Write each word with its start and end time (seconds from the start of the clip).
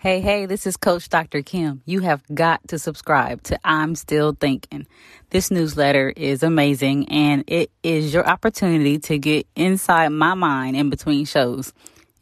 Hey, 0.00 0.20
hey, 0.20 0.46
this 0.46 0.64
is 0.64 0.76
Coach 0.76 1.08
Dr. 1.08 1.42
Kim. 1.42 1.82
You 1.84 2.02
have 2.02 2.22
got 2.32 2.68
to 2.68 2.78
subscribe 2.78 3.42
to 3.42 3.58
I'm 3.64 3.96
Still 3.96 4.32
Thinking. 4.32 4.86
This 5.30 5.50
newsletter 5.50 6.12
is 6.14 6.44
amazing 6.44 7.08
and 7.08 7.42
it 7.48 7.72
is 7.82 8.14
your 8.14 8.24
opportunity 8.24 9.00
to 9.00 9.18
get 9.18 9.48
inside 9.56 10.10
my 10.10 10.34
mind 10.34 10.76
in 10.76 10.88
between 10.88 11.24
shows. 11.24 11.72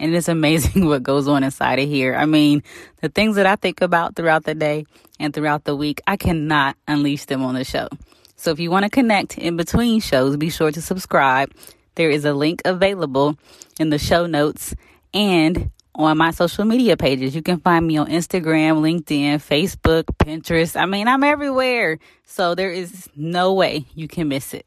And 0.00 0.14
it's 0.14 0.26
amazing 0.26 0.86
what 0.86 1.02
goes 1.02 1.28
on 1.28 1.44
inside 1.44 1.78
of 1.78 1.86
here. 1.86 2.14
I 2.14 2.24
mean, 2.24 2.62
the 3.02 3.10
things 3.10 3.36
that 3.36 3.44
I 3.44 3.56
think 3.56 3.82
about 3.82 4.16
throughout 4.16 4.44
the 4.44 4.54
day 4.54 4.86
and 5.20 5.34
throughout 5.34 5.64
the 5.64 5.76
week, 5.76 6.00
I 6.06 6.16
cannot 6.16 6.78
unleash 6.88 7.26
them 7.26 7.42
on 7.42 7.56
the 7.56 7.64
show. 7.64 7.88
So 8.36 8.52
if 8.52 8.58
you 8.58 8.70
want 8.70 8.84
to 8.84 8.90
connect 8.90 9.36
in 9.36 9.58
between 9.58 10.00
shows, 10.00 10.38
be 10.38 10.48
sure 10.48 10.72
to 10.72 10.80
subscribe. 10.80 11.52
There 11.96 12.08
is 12.08 12.24
a 12.24 12.32
link 12.32 12.62
available 12.64 13.36
in 13.78 13.90
the 13.90 13.98
show 13.98 14.24
notes 14.24 14.74
and 15.12 15.70
on 15.96 16.18
my 16.18 16.30
social 16.30 16.64
media 16.64 16.96
pages. 16.96 17.34
You 17.34 17.42
can 17.42 17.60
find 17.60 17.86
me 17.86 17.96
on 17.96 18.06
Instagram, 18.08 18.80
LinkedIn, 18.80 19.36
Facebook, 19.36 20.04
Pinterest. 20.18 20.80
I 20.80 20.86
mean, 20.86 21.08
I'm 21.08 21.24
everywhere. 21.24 21.98
So 22.24 22.54
there 22.54 22.70
is 22.70 23.08
no 23.16 23.54
way 23.54 23.86
you 23.94 24.08
can 24.08 24.28
miss 24.28 24.54
it. 24.54 24.66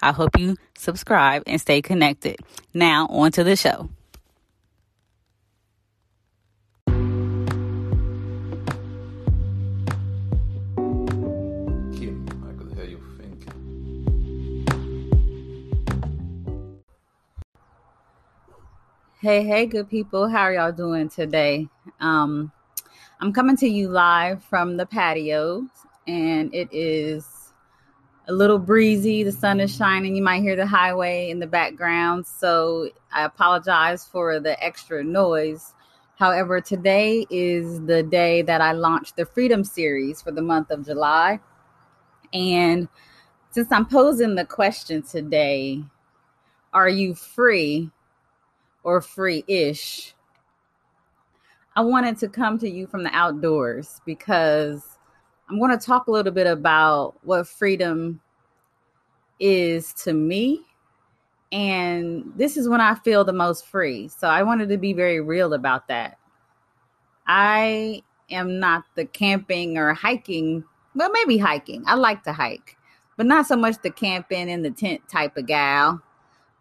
I 0.00 0.12
hope 0.12 0.38
you 0.38 0.56
subscribe 0.76 1.42
and 1.46 1.60
stay 1.60 1.82
connected. 1.82 2.36
Now, 2.72 3.06
on 3.08 3.32
to 3.32 3.44
the 3.44 3.56
show. 3.56 3.88
Hey, 19.20 19.42
hey, 19.42 19.66
good 19.66 19.90
people. 19.90 20.28
How 20.28 20.42
are 20.42 20.54
y'all 20.54 20.70
doing 20.70 21.08
today? 21.08 21.66
Um, 21.98 22.52
I'm 23.20 23.32
coming 23.32 23.56
to 23.56 23.66
you 23.66 23.88
live 23.88 24.44
from 24.44 24.76
the 24.76 24.86
patio, 24.86 25.66
and 26.06 26.54
it 26.54 26.68
is 26.70 27.52
a 28.28 28.32
little 28.32 28.60
breezy. 28.60 29.24
The 29.24 29.32
sun 29.32 29.58
is 29.58 29.74
shining. 29.74 30.14
You 30.14 30.22
might 30.22 30.42
hear 30.42 30.54
the 30.54 30.68
highway 30.68 31.30
in 31.30 31.40
the 31.40 31.48
background. 31.48 32.28
So 32.28 32.90
I 33.12 33.24
apologize 33.24 34.04
for 34.04 34.38
the 34.38 34.62
extra 34.62 35.02
noise. 35.02 35.74
However, 36.14 36.60
today 36.60 37.26
is 37.28 37.84
the 37.86 38.04
day 38.04 38.42
that 38.42 38.60
I 38.60 38.70
launched 38.70 39.16
the 39.16 39.26
Freedom 39.26 39.64
Series 39.64 40.22
for 40.22 40.30
the 40.30 40.42
month 40.42 40.70
of 40.70 40.86
July. 40.86 41.40
And 42.32 42.86
since 43.50 43.72
I'm 43.72 43.86
posing 43.86 44.36
the 44.36 44.44
question 44.44 45.02
today, 45.02 45.82
are 46.72 46.88
you 46.88 47.16
free? 47.16 47.90
Or 48.88 49.02
free 49.02 49.44
ish, 49.46 50.14
I 51.76 51.82
wanted 51.82 52.16
to 52.20 52.28
come 52.28 52.58
to 52.58 52.70
you 52.70 52.86
from 52.86 53.02
the 53.04 53.14
outdoors 53.14 54.00
because 54.06 54.98
I'm 55.46 55.58
going 55.58 55.78
to 55.78 55.86
talk 55.86 56.06
a 56.06 56.10
little 56.10 56.32
bit 56.32 56.46
about 56.46 57.16
what 57.22 57.46
freedom 57.46 58.18
is 59.38 59.92
to 60.04 60.14
me. 60.14 60.64
And 61.52 62.32
this 62.34 62.56
is 62.56 62.66
when 62.66 62.80
I 62.80 62.94
feel 62.94 63.24
the 63.24 63.32
most 63.34 63.66
free. 63.66 64.08
So 64.08 64.26
I 64.26 64.42
wanted 64.42 64.70
to 64.70 64.78
be 64.78 64.94
very 64.94 65.20
real 65.20 65.52
about 65.52 65.86
that. 65.88 66.16
I 67.26 68.02
am 68.30 68.58
not 68.58 68.84
the 68.94 69.04
camping 69.04 69.76
or 69.76 69.92
hiking, 69.92 70.64
well, 70.94 71.10
maybe 71.12 71.36
hiking. 71.36 71.84
I 71.86 71.94
like 71.94 72.22
to 72.22 72.32
hike, 72.32 72.78
but 73.18 73.26
not 73.26 73.46
so 73.46 73.54
much 73.54 73.76
the 73.82 73.90
camping 73.90 74.48
in 74.48 74.62
the 74.62 74.70
tent 74.70 75.02
type 75.10 75.36
of 75.36 75.44
gal 75.44 76.02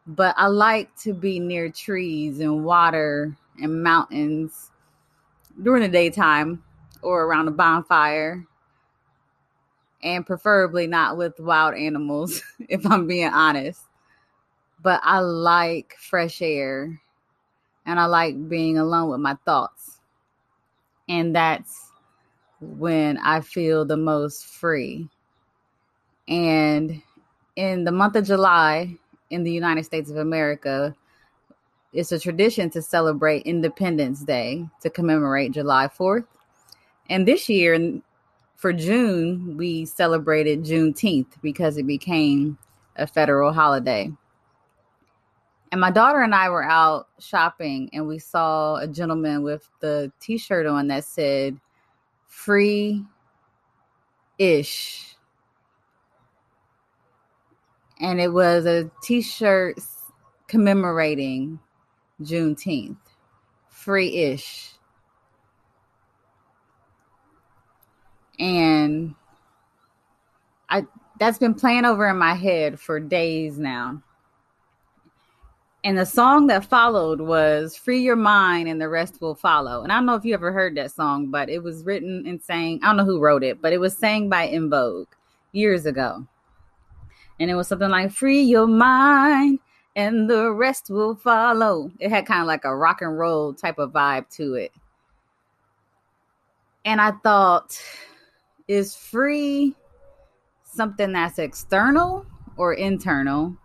but 0.07 0.33
I 0.37 0.47
like 0.47 0.95
to 0.99 1.13
be 1.13 1.39
near 1.39 1.69
trees 1.69 2.39
and 2.39 2.63
water 2.63 3.35
and 3.61 3.83
mountains 3.83 4.71
during 5.61 5.81
the 5.81 5.89
daytime 5.89 6.63
or 7.01 7.25
around 7.25 7.49
a 7.49 7.51
bonfire 7.51 8.45
and 10.01 10.25
preferably 10.25 10.87
not 10.87 11.17
with 11.17 11.39
wild 11.39 11.75
animals 11.75 12.41
if 12.69 12.85
I'm 12.85 13.05
being 13.05 13.27
honest. 13.27 13.81
But 14.81 15.01
I 15.03 15.19
like 15.19 15.95
fresh 15.99 16.41
air 16.41 17.01
and 17.85 17.99
I 17.99 18.05
like 18.05 18.47
being 18.47 18.77
alone 18.77 19.09
with 19.09 19.19
my 19.19 19.35
thoughts. 19.43 19.99
And 21.09 21.35
that's 21.35 21.91
when 22.61 23.17
I 23.17 23.41
feel 23.41 23.83
the 23.85 23.97
most 23.97 24.45
free. 24.45 25.09
And 26.27 27.01
in 27.55 27.83
the 27.83 27.91
month 27.91 28.15
of 28.15 28.25
July, 28.25 28.97
in 29.29 29.43
the 29.43 29.51
United 29.51 29.83
States 29.83 30.09
of 30.09 30.17
America, 30.17 30.95
it's 31.93 32.11
a 32.11 32.19
tradition 32.19 32.69
to 32.71 32.81
celebrate 32.81 33.43
Independence 33.43 34.21
Day 34.21 34.67
to 34.81 34.89
commemorate 34.89 35.51
July 35.51 35.87
4th. 35.87 36.25
And 37.09 37.27
this 37.27 37.49
year, 37.49 38.01
for 38.55 38.73
June, 38.73 39.57
we 39.57 39.85
celebrated 39.85 40.63
Juneteenth 40.63 41.41
because 41.41 41.77
it 41.77 41.87
became 41.87 42.57
a 42.95 43.07
federal 43.07 43.53
holiday. 43.53 44.11
And 45.71 45.81
my 45.81 45.91
daughter 45.91 46.21
and 46.21 46.33
I 46.33 46.49
were 46.49 46.63
out 46.63 47.07
shopping 47.19 47.89
and 47.93 48.07
we 48.07 48.19
saw 48.19 48.75
a 48.77 48.87
gentleman 48.87 49.43
with 49.43 49.69
the 49.79 50.11
t 50.19 50.37
shirt 50.37 50.65
on 50.65 50.87
that 50.87 51.03
said, 51.03 51.59
free 52.27 53.03
ish 54.37 55.16
and 57.99 58.19
it 58.19 58.31
was 58.31 58.65
a 58.65 58.89
t-shirt 59.01 59.79
commemorating 60.47 61.59
Juneteenth, 62.21 62.97
free-ish. 63.69 64.71
And 68.39 69.15
I 70.69 70.85
that's 71.19 71.39
been 71.39 71.55
playing 71.55 71.85
over 71.85 72.07
in 72.07 72.17
my 72.17 72.35
head 72.35 72.79
for 72.79 72.99
days 72.99 73.57
now. 73.57 74.03
And 75.83 75.97
the 75.97 76.05
song 76.05 76.47
that 76.47 76.65
followed 76.65 77.21
was 77.21 77.75
Free 77.75 78.01
Your 78.01 78.15
Mind 78.15 78.67
and 78.67 78.79
the 78.79 78.89
Rest 78.89 79.21
Will 79.21 79.33
Follow. 79.33 79.81
And 79.83 79.91
I 79.91 79.95
don't 79.95 80.05
know 80.05 80.15
if 80.15 80.25
you 80.25 80.33
ever 80.33 80.51
heard 80.51 80.75
that 80.75 80.91
song, 80.91 81.31
but 81.31 81.49
it 81.49 81.63
was 81.63 81.83
written 81.83 82.25
and 82.27 82.41
sang, 82.41 82.79
I 82.83 82.87
don't 82.87 82.97
know 82.97 83.05
who 83.05 83.19
wrote 83.19 83.43
it, 83.43 83.61
but 83.61 83.73
it 83.73 83.79
was 83.79 83.97
sang 83.97 84.29
by 84.29 84.47
En 84.47 84.69
Vogue 84.69 85.07
years 85.53 85.85
ago 85.85 86.27
and 87.39 87.49
it 87.49 87.55
was 87.55 87.67
something 87.67 87.89
like 87.89 88.11
free 88.11 88.41
your 88.41 88.67
mind 88.67 89.59
and 89.95 90.29
the 90.29 90.51
rest 90.51 90.89
will 90.89 91.15
follow. 91.15 91.91
It 91.99 92.09
had 92.09 92.25
kind 92.25 92.41
of 92.41 92.47
like 92.47 92.65
a 92.65 92.75
rock 92.75 93.01
and 93.01 93.17
roll 93.17 93.53
type 93.53 93.79
of 93.79 93.91
vibe 93.91 94.29
to 94.35 94.53
it. 94.53 94.71
And 96.85 97.01
I 97.01 97.11
thought, 97.11 97.81
is 98.67 98.95
free 98.95 99.75
something 100.63 101.13
that's 101.13 101.39
external 101.39 102.25
or 102.57 102.73
internal? 102.73 103.57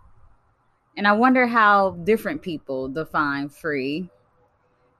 And 0.97 1.07
I 1.07 1.13
wonder 1.13 1.47
how 1.47 1.91
different 2.03 2.41
people 2.41 2.89
define 2.89 3.49
free. 3.49 4.09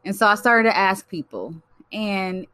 And 0.06 0.16
so 0.16 0.28
I 0.28 0.35
started 0.35 0.69
to 0.69 0.78
ask 0.78 1.09
people, 1.09 1.56
and 1.91 2.45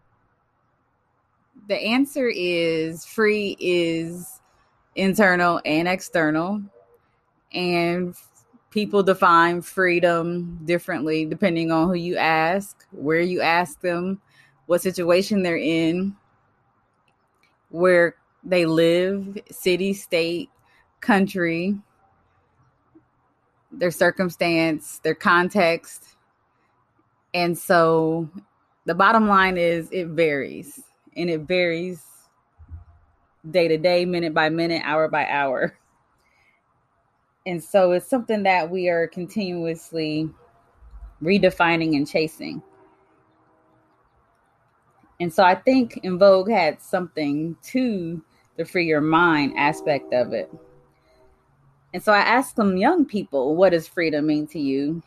the 1.67 1.75
answer 1.75 2.31
is 2.33 3.05
free 3.05 3.57
is 3.59 4.38
internal 4.95 5.61
and 5.65 5.87
external. 5.87 6.61
And 7.53 8.15
people 8.69 9.03
define 9.03 9.61
freedom 9.61 10.59
differently 10.65 11.25
depending 11.25 11.71
on 11.71 11.87
who 11.87 11.95
you 11.95 12.17
ask, 12.17 12.85
where 12.91 13.21
you 13.21 13.41
ask 13.41 13.81
them, 13.81 14.21
what 14.67 14.81
situation 14.81 15.41
they're 15.41 15.57
in, 15.57 16.15
where 17.69 18.15
they 18.43 18.65
live, 18.65 19.39
city, 19.51 19.93
state, 19.93 20.49
country, 21.01 21.75
their 23.71 23.91
circumstance, 23.91 24.99
their 24.99 25.15
context. 25.15 26.15
And 27.33 27.57
so 27.57 28.29
the 28.85 28.95
bottom 28.95 29.27
line 29.27 29.57
is 29.57 29.89
it 29.91 30.07
varies 30.07 30.81
and 31.15 31.29
it 31.29 31.41
varies 31.41 32.03
day 33.49 33.67
to 33.67 33.77
day, 33.77 34.05
minute 34.05 34.33
by 34.33 34.49
minute, 34.49 34.81
hour 34.85 35.07
by 35.07 35.27
hour. 35.27 35.77
And 37.45 37.63
so 37.63 37.93
it's 37.93 38.09
something 38.09 38.43
that 38.43 38.69
we 38.69 38.89
are 38.89 39.07
continuously 39.07 40.29
redefining 41.21 41.95
and 41.95 42.07
chasing. 42.07 42.61
And 45.19 45.33
so 45.33 45.43
I 45.43 45.55
think 45.55 45.99
En 46.03 46.17
Vogue 46.17 46.49
had 46.49 46.81
something 46.81 47.55
to 47.63 48.21
the 48.57 48.65
free 48.65 48.85
your 48.85 49.01
mind 49.01 49.57
aspect 49.57 50.13
of 50.13 50.33
it. 50.33 50.51
And 51.93 52.03
so 52.03 52.13
I 52.13 52.19
asked 52.19 52.55
some 52.55 52.77
young 52.77 53.05
people, 53.05 53.55
what 53.55 53.71
does 53.71 53.87
freedom 53.87 54.27
mean 54.27 54.47
to 54.47 54.59
you? 54.59 55.01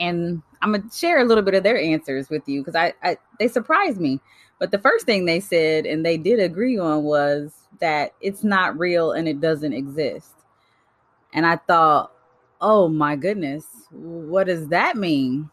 And 0.00 0.42
I'm 0.62 0.72
gonna 0.72 0.84
share 0.92 1.20
a 1.20 1.24
little 1.24 1.44
bit 1.44 1.54
of 1.54 1.62
their 1.62 1.78
answers 1.78 2.30
with 2.30 2.48
you 2.48 2.60
because 2.60 2.74
I, 2.74 2.94
I 3.02 3.18
they 3.38 3.48
surprised 3.48 4.00
me. 4.00 4.20
But 4.62 4.70
the 4.70 4.78
first 4.78 5.06
thing 5.06 5.24
they 5.24 5.40
said, 5.40 5.86
and 5.86 6.06
they 6.06 6.16
did 6.16 6.38
agree 6.38 6.78
on, 6.78 7.02
was 7.02 7.52
that 7.80 8.14
it's 8.20 8.44
not 8.44 8.78
real 8.78 9.10
and 9.10 9.26
it 9.26 9.40
doesn't 9.40 9.72
exist. 9.72 10.34
And 11.32 11.44
I 11.44 11.56
thought, 11.56 12.12
oh 12.60 12.86
my 12.86 13.16
goodness, 13.16 13.66
what 13.90 14.46
does 14.46 14.68
that 14.68 14.96
mean? 14.96 15.50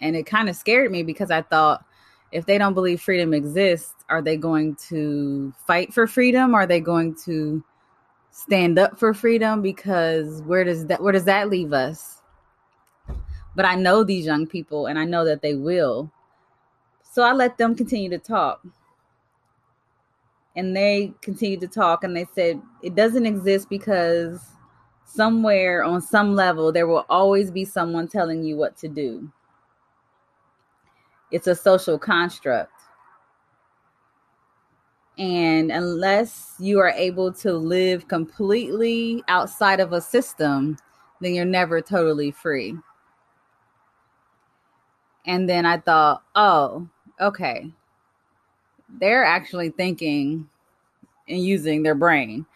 And 0.00 0.16
it 0.16 0.26
kind 0.26 0.48
of 0.48 0.56
scared 0.56 0.90
me 0.90 1.04
because 1.04 1.30
I 1.30 1.42
thought, 1.42 1.84
if 2.32 2.44
they 2.44 2.58
don't 2.58 2.74
believe 2.74 3.00
freedom 3.00 3.32
exists, 3.32 3.94
are 4.08 4.20
they 4.20 4.36
going 4.36 4.74
to 4.88 5.54
fight 5.64 5.94
for 5.94 6.08
freedom? 6.08 6.56
Are 6.56 6.66
they 6.66 6.80
going 6.80 7.14
to 7.26 7.62
stand 8.32 8.80
up 8.80 8.98
for 8.98 9.14
freedom? 9.14 9.62
Because 9.62 10.42
where 10.42 10.64
does 10.64 10.86
that 10.86 11.00
where 11.00 11.12
does 11.12 11.26
that 11.26 11.50
leave 11.50 11.72
us? 11.72 12.20
But 13.54 13.64
I 13.64 13.76
know 13.76 14.02
these 14.02 14.26
young 14.26 14.48
people 14.48 14.86
and 14.86 14.98
I 14.98 15.04
know 15.04 15.24
that 15.24 15.40
they 15.40 15.54
will. 15.54 16.10
So 17.14 17.22
I 17.22 17.32
let 17.32 17.58
them 17.58 17.76
continue 17.76 18.10
to 18.10 18.18
talk. 18.18 18.60
And 20.56 20.76
they 20.76 21.14
continued 21.22 21.60
to 21.60 21.68
talk 21.68 22.02
and 22.02 22.16
they 22.16 22.26
said 22.34 22.60
it 22.82 22.96
doesn't 22.96 23.24
exist 23.24 23.68
because 23.68 24.40
somewhere 25.04 25.84
on 25.84 26.00
some 26.00 26.34
level 26.34 26.72
there 26.72 26.88
will 26.88 27.06
always 27.08 27.52
be 27.52 27.64
someone 27.64 28.08
telling 28.08 28.42
you 28.42 28.56
what 28.56 28.76
to 28.78 28.88
do 28.88 29.30
it's 31.30 31.48
a 31.48 31.54
social 31.54 31.98
construct. 31.98 32.70
And 35.18 35.72
unless 35.72 36.54
you 36.60 36.78
are 36.78 36.90
able 36.90 37.32
to 37.34 37.52
live 37.52 38.06
completely 38.06 39.22
outside 39.26 39.80
of 39.80 39.92
a 39.92 40.00
system, 40.00 40.76
then 41.20 41.34
you're 41.34 41.44
never 41.44 41.80
totally 41.80 42.30
free. 42.30 42.76
And 45.26 45.48
then 45.48 45.66
I 45.66 45.78
thought, 45.78 46.22
oh, 46.36 46.88
okay. 47.24 47.70
They're 49.00 49.24
actually 49.24 49.70
thinking 49.70 50.48
and 51.28 51.44
using 51.44 51.82
their 51.82 51.94
brain. 51.94 52.46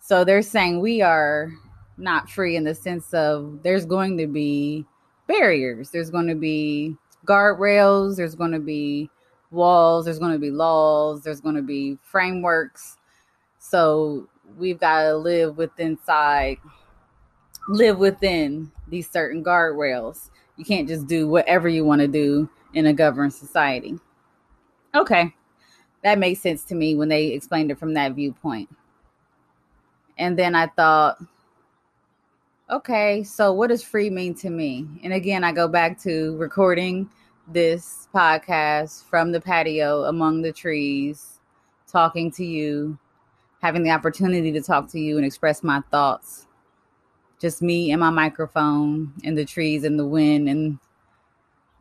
So 0.00 0.24
they're 0.24 0.42
saying 0.42 0.80
we 0.80 1.02
are 1.02 1.52
not 1.96 2.30
free 2.30 2.56
in 2.56 2.64
the 2.64 2.74
sense 2.74 3.12
of 3.12 3.62
there's 3.62 3.84
going 3.84 4.16
to 4.18 4.26
be 4.26 4.84
barriers, 5.26 5.90
there's 5.90 6.10
going 6.10 6.28
to 6.28 6.34
be 6.34 6.96
guardrails, 7.26 8.16
there's 8.16 8.34
going 8.34 8.52
to 8.52 8.60
be 8.60 9.10
walls, 9.50 10.04
there's 10.04 10.18
going 10.18 10.32
to 10.32 10.38
be 10.38 10.50
laws, 10.50 11.22
there's 11.22 11.40
going 11.40 11.56
to 11.56 11.62
be 11.62 11.98
frameworks. 12.02 12.96
So 13.58 14.28
we've 14.56 14.78
got 14.78 15.02
to 15.02 15.16
live 15.16 15.56
within 15.56 15.88
inside, 15.88 16.58
live 17.68 17.98
within 17.98 18.70
these 18.86 19.10
certain 19.10 19.42
guardrails. 19.42 20.30
You 20.56 20.64
can't 20.64 20.88
just 20.88 21.06
do 21.06 21.28
whatever 21.28 21.68
you 21.68 21.84
want 21.84 22.00
to 22.00 22.08
do 22.08 22.48
in 22.74 22.86
a 22.86 22.92
governed 22.92 23.32
society. 23.32 23.98
Okay. 24.94 25.34
That 26.04 26.18
makes 26.18 26.40
sense 26.40 26.62
to 26.64 26.74
me 26.74 26.94
when 26.94 27.08
they 27.08 27.26
explained 27.26 27.70
it 27.70 27.78
from 27.78 27.94
that 27.94 28.12
viewpoint. 28.12 28.68
And 30.16 30.38
then 30.38 30.54
I 30.54 30.66
thought, 30.66 31.22
okay, 32.70 33.22
so 33.24 33.52
what 33.52 33.68
does 33.68 33.82
free 33.82 34.10
mean 34.10 34.34
to 34.36 34.50
me? 34.50 34.86
And 35.02 35.12
again, 35.12 35.44
I 35.44 35.52
go 35.52 35.68
back 35.68 36.00
to 36.02 36.36
recording 36.36 37.08
this 37.46 38.08
podcast 38.14 39.04
from 39.04 39.32
the 39.32 39.40
patio 39.40 40.04
among 40.04 40.42
the 40.42 40.52
trees, 40.52 41.40
talking 41.86 42.30
to 42.32 42.44
you, 42.44 42.98
having 43.62 43.82
the 43.82 43.90
opportunity 43.90 44.52
to 44.52 44.60
talk 44.60 44.88
to 44.90 45.00
you 45.00 45.16
and 45.16 45.26
express 45.26 45.62
my 45.62 45.80
thoughts. 45.90 46.46
Just 47.40 47.62
me 47.62 47.90
and 47.92 48.00
my 48.00 48.10
microphone 48.10 49.12
and 49.24 49.38
the 49.38 49.44
trees 49.44 49.84
and 49.84 49.98
the 49.98 50.06
wind 50.06 50.48
and 50.48 50.78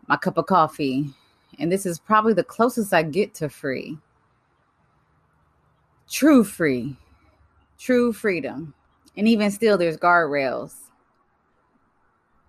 my 0.07 0.15
cup 0.15 0.37
of 0.37 0.45
coffee. 0.45 1.13
And 1.59 1.71
this 1.71 1.85
is 1.85 1.99
probably 1.99 2.33
the 2.33 2.43
closest 2.43 2.93
I 2.93 3.03
get 3.03 3.33
to 3.35 3.49
free. 3.49 3.97
True 6.09 6.43
free, 6.43 6.95
true 7.77 8.13
freedom. 8.13 8.73
And 9.15 9.27
even 9.27 9.51
still, 9.51 9.77
there's 9.77 9.97
guardrails. 9.97 10.75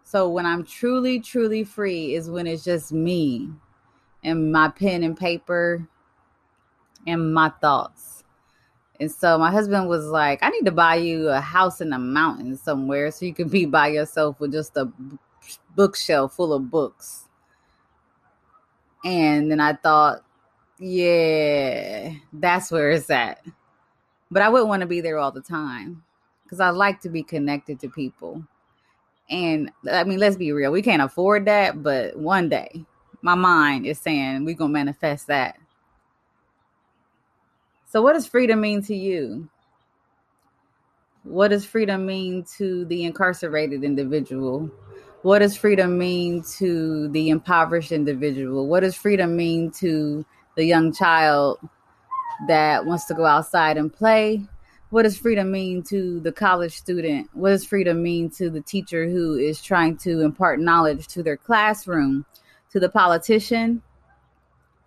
So 0.05 0.29
when 0.29 0.47
I'm 0.47 0.65
truly, 0.65 1.21
truly 1.21 1.65
free 1.65 2.15
is 2.15 2.31
when 2.31 2.47
it's 2.47 2.65
just 2.65 2.93
me 2.93 3.51
and 4.25 4.53
my 4.53 4.69
pen 4.69 5.03
and 5.03 5.17
paper 5.17 5.87
and 7.07 7.33
my 7.33 7.51
thoughts. 7.61 8.25
And 9.01 9.11
so 9.11 9.39
my 9.39 9.51
husband 9.51 9.89
was 9.89 10.07
like, 10.07 10.43
I 10.43 10.49
need 10.49 10.65
to 10.65 10.73
buy 10.73 10.97
you 10.97 11.29
a 11.29 11.41
house 11.41 11.81
in 11.81 11.91
the 11.91 11.99
mountains 11.99 12.61
somewhere 12.61 13.11
so 13.11 13.27
you 13.27 13.35
can 13.35 13.49
be 13.49 13.65
by 13.65 13.89
yourself 13.89 14.41
with 14.41 14.53
just 14.53 14.77
a 14.77 14.91
bookshelf 15.77 16.35
full 16.35 16.53
of 16.53 16.71
books. 16.71 17.28
And 19.05 19.51
then 19.51 19.61
I 19.61 19.75
thought, 19.75 20.25
yeah, 20.79 22.13
that's 22.33 22.71
where 22.71 22.91
it's 22.91 23.11
at. 23.11 23.45
But 24.31 24.43
I 24.43 24.49
wouldn't 24.49 24.69
want 24.69 24.81
to 24.81 24.87
be 24.87 25.01
there 25.01 25.19
all 25.19 25.33
the 25.33 25.41
time 25.41 26.03
because 26.45 26.61
I 26.61 26.71
like 26.71 27.01
to 27.03 27.09
be 27.09 27.23
connected 27.23 27.81
to 27.81 27.89
people. 27.89 28.45
And 29.31 29.71
I 29.91 30.05
mean, 30.05 30.19
let's 30.19 30.37
be 30.37 30.53
real, 30.53 30.73
we 30.73 30.83
can't 30.83 31.03
afford 31.03 31.45
that, 31.47 31.83
but 31.83 32.17
one 32.17 32.49
day 32.49 32.85
my 33.23 33.35
mind 33.35 33.87
is 33.87 33.99
saying 33.99 34.45
we're 34.45 34.55
going 34.55 34.71
to 34.71 34.79
manifest 34.79 35.27
that. 35.27 35.59
So, 37.87 38.03
what 38.03 38.13
does 38.13 38.27
freedom 38.27 38.61
mean 38.61 38.83
to 38.83 38.95
you? 38.95 39.49
What 41.25 41.49
does 41.49 41.65
freedom 41.65 42.07
mean 42.07 42.45
to 42.57 42.85
the 42.87 43.05
incarcerated 43.05 43.85
individual? 43.85 44.71
What 45.23 45.41
does 45.41 45.57
freedom 45.57 45.99
mean 45.99 46.43
to 46.59 47.09
the 47.09 47.31
impoverished 47.31 47.93
individual? 47.93 48.67
What 48.69 48.81
does 48.81 48.95
freedom 48.95 49.37
mean 49.37 49.71
to 49.73 50.25
the 50.57 50.65
young 50.65 50.93
child 50.93 51.59
that 52.47 52.87
wants 52.87 53.07
to 53.07 53.15
go 53.15 53.25
outside 53.25 53.77
and 53.77 53.93
play? 53.93 54.47
what 54.91 55.03
does 55.03 55.19
freedom 55.19 55.51
mean 55.51 55.83
to 55.83 56.21
the 56.21 56.33
college 56.33 56.73
student? 56.73 57.29
What 57.35 57.51
does 57.51 57.65
freedom 57.65 58.03
mean 58.03 58.31
to 58.31 58.49
the 58.49 58.63
teacher 58.63 59.09
who 59.09 59.35
is 59.35 59.63
trying 59.63 59.99
to 59.99 60.23
impart 60.23 60.61
knowledge 60.61 61.07
to 61.09 61.23
their 61.23 61.37
classroom, 61.37 62.25
to 62.73 62.81
the 62.81 62.89
politician, 62.89 63.83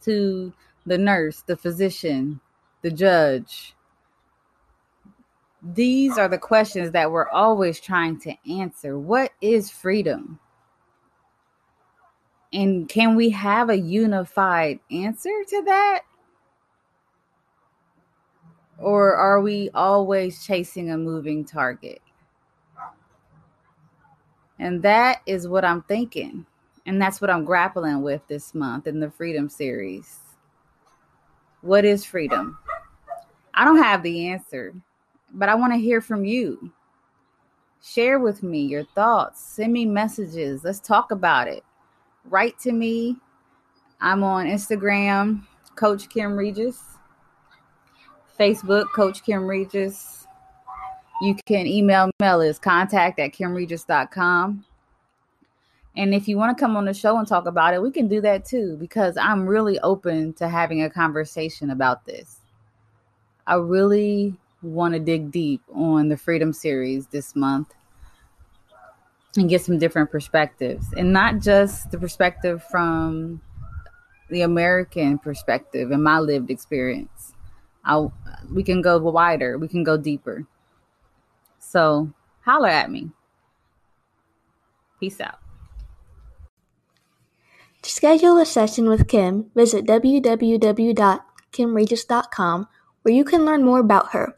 to 0.04 0.54
the 0.88 0.98
nurse, 0.98 1.44
the 1.46 1.56
physician, 1.56 2.40
the 2.82 2.90
judge? 2.90 3.76
These 5.64 6.18
are 6.18 6.28
the 6.28 6.40
questions 6.40 6.92
that 6.92 7.12
we're 7.12 7.30
always 7.30 7.80
trying 7.80 8.20
to 8.22 8.34
answer. 8.50 8.98
What 8.98 9.32
is 9.42 9.70
freedom? 9.70 10.40
And 12.54 12.90
can 12.90 13.16
we 13.16 13.30
have 13.30 13.70
a 13.70 13.78
unified 13.78 14.80
answer 14.92 15.30
to 15.48 15.64
that? 15.66 16.02
Or 18.78 19.16
are 19.16 19.42
we 19.42 19.70
always 19.76 20.44
chasing 20.44 20.92
a 20.92 20.98
moving 20.98 21.46
target? 21.46 22.02
And 24.58 24.82
that 24.82 25.22
is 25.26 25.48
what 25.48 25.64
I'm 25.64 25.84
thinking. 25.84 26.46
And 26.88 27.00
that's 27.00 27.22
what 27.22 27.30
I'm 27.30 27.46
grappling 27.46 28.02
with 28.02 28.22
this 28.28 28.56
month 28.56 28.88
in 28.88 29.00
the 29.00 29.12
Freedom 29.12 29.48
Series. 29.48 30.18
What 31.62 31.86
is 31.86 32.04
freedom? 32.04 32.58
I 33.54 33.64
don't 33.66 33.78
have 33.78 34.02
the 34.02 34.30
answer, 34.30 34.74
but 35.34 35.50
I 35.50 35.56
want 35.56 35.74
to 35.74 35.80
hear 35.80 36.02
from 36.02 36.26
you. 36.26 36.72
Share 37.84 38.20
with 38.20 38.44
me 38.44 38.62
your 38.62 38.86
thoughts. 38.96 39.42
Send 39.42 39.74
me 39.74 39.86
messages. 39.86 40.64
Let's 40.64 40.80
talk 40.80 41.12
about 41.12 41.48
it. 41.48 41.64
Write 42.26 42.60
to 42.60 42.72
me. 42.72 43.18
I'm 44.00 44.24
on 44.24 44.46
Instagram, 44.46 45.44
Coach 45.76 46.10
Kim 46.10 46.36
Regis. 46.36 46.82
Facebook, 48.40 48.86
Coach 48.96 49.24
Kim 49.24 49.48
Regis. 49.48 50.28
You 51.22 51.36
can 51.46 51.68
email 51.68 52.08
me 52.08 52.48
is 52.48 52.58
contact 52.58 53.20
at 53.20 53.34
kimregis.com. 53.34 54.66
And 55.96 56.16
if 56.16 56.28
you 56.28 56.38
want 56.38 56.58
to 56.58 56.60
come 56.60 56.76
on 56.78 56.86
the 56.86 56.94
show 56.94 57.18
and 57.18 57.28
talk 57.28 57.46
about 57.46 57.74
it, 57.74 57.82
we 57.82 57.92
can 57.92 58.08
do 58.08 58.22
that 58.22 58.46
too, 58.46 58.78
because 58.80 59.18
I'm 59.18 59.46
really 59.46 59.80
open 59.82 60.34
to 60.34 60.48
having 60.48 60.84
a 60.84 60.90
conversation 60.90 61.70
about 61.70 62.06
this. 62.06 62.40
I 63.46 63.56
really 63.56 64.36
want 64.62 64.94
to 64.94 65.00
dig 65.00 65.32
deep 65.32 65.62
on 65.74 66.10
the 66.10 66.18
Freedom 66.18 66.54
Series 66.54 67.08
this 67.08 67.36
month 67.36 67.74
and 69.38 69.50
get 69.50 69.62
some 69.62 69.80
different 69.80 70.12
perspectives, 70.12 70.86
and 70.98 71.14
not 71.14 71.40
just 71.40 71.90
the 71.92 71.98
perspective 71.98 72.62
from 72.70 73.42
the 74.30 74.42
American 74.42 75.18
perspective 75.18 75.92
and 75.92 76.04
my 76.04 76.20
lived 76.20 76.50
experience 76.50 77.34
I 77.84 78.08
we 78.52 78.64
can 78.64 78.82
go 78.82 78.98
wider, 79.00 79.58
we 79.58 79.68
can 79.68 79.84
go 79.84 79.98
deeper. 79.98 80.46
So 81.60 82.14
holler 82.42 82.70
at 82.70 82.90
me. 82.92 83.10
Peace 85.00 85.22
out. 85.22 85.40
To 87.82 87.90
schedule 87.90 88.38
a 88.38 88.46
session 88.46 88.88
with 88.88 89.08
Kim, 89.08 89.50
visit 89.56 89.86
www.kimregis.com 89.86 92.68
where 93.02 93.14
you 93.14 93.24
can 93.24 93.46
learn 93.46 93.64
more 93.64 93.80
about 93.80 94.12
her. 94.12 94.38